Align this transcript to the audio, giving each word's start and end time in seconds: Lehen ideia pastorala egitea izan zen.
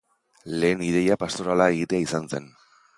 Lehen 0.63 0.81
ideia 0.87 1.19
pastorala 1.25 1.71
egitea 1.77 2.09
izan 2.11 2.29
zen. 2.35 2.55